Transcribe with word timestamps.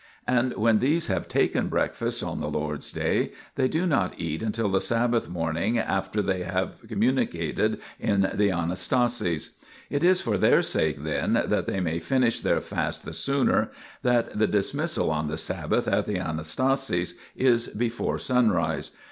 And 0.25 0.53
when 0.57 0.79
these 0.79 1.05
have 1.09 1.27
taken 1.27 1.67
breakfast 1.67 2.23
on 2.23 2.39
the 2.39 2.49
Lord's 2.49 2.91
Day, 2.91 3.33
they 3.53 3.67
do 3.67 3.85
not 3.85 4.15
eat 4.19 4.41
until 4.41 4.67
the 4.67 4.81
Sabbath 4.81 5.29
morning 5.29 5.77
after 5.77 6.23
they 6.23 6.41
have 6.41 6.79
com 6.89 6.99
municated 7.01 7.79
in 7.99 8.21
the 8.21 8.49
Anastasis. 8.49 9.49
It 9.91 10.03
is 10.03 10.19
for 10.19 10.39
their 10.39 10.63
sake, 10.63 11.03
then, 11.03 11.33
that 11.33 11.67
they 11.67 11.79
may 11.81 11.99
finish 11.99 12.41
their 12.41 12.61
fast 12.61 13.05
the 13.05 13.13
sooner, 13.13 13.69
that 14.01 14.35
the 14.39 14.47
dismissal 14.47 15.11
on 15.11 15.27
the 15.27 15.37
Sabbath 15.37 15.87
at 15.87 16.05
the 16.05 16.17
Anastasis 16.17 17.13
is 17.35 17.67
before 17.67 18.17
sunrise. 18.17 18.93